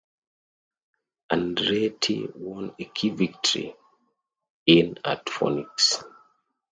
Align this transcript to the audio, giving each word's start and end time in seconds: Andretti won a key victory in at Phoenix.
Andretti 1.31 2.31
won 2.35 2.73
a 2.79 2.85
key 2.85 3.09
victory 3.11 3.75
in 4.65 4.97
at 5.05 5.29
Phoenix. 5.29 6.03